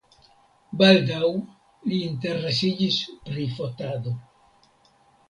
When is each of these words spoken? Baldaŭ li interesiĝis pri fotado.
Baldaŭ 0.81 1.27
li 1.91 1.99
interesiĝis 2.05 2.97
pri 3.29 3.47
fotado. 3.59 4.15